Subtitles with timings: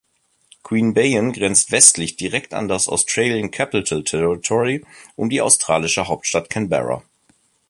[0.63, 4.83] Queanbeyan grenzt westlich direkt an das Australian Capital Territory
[5.15, 7.03] um die australische Hauptstadt Canberra.